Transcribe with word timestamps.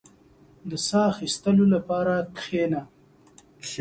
•د 0.69 0.71
ساه 0.87 1.05
اخيستلو 1.13 1.65
لپاره 1.75 2.13
کښېنه. 2.37 2.81